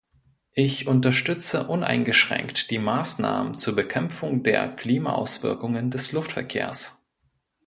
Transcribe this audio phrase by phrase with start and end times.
[0.55, 7.05] Ich unterstütze uneingeschränkt die Maßnahmen zur Bekämpfung der Klimaauswirkungen des Luftverkehrs.